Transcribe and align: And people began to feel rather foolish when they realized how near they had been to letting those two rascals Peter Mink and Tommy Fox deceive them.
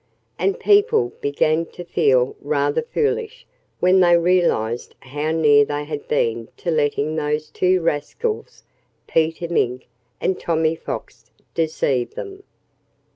And 0.39 0.59
people 0.59 1.13
began 1.21 1.67
to 1.67 1.83
feel 1.85 2.35
rather 2.41 2.81
foolish 2.81 3.45
when 3.79 3.99
they 3.99 4.17
realized 4.17 4.95
how 5.01 5.29
near 5.29 5.63
they 5.63 5.83
had 5.85 6.07
been 6.07 6.47
to 6.57 6.71
letting 6.71 7.15
those 7.15 7.51
two 7.51 7.81
rascals 7.81 8.63
Peter 9.05 9.47
Mink 9.47 9.85
and 10.19 10.39
Tommy 10.39 10.73
Fox 10.75 11.29
deceive 11.53 12.15
them. 12.15 12.41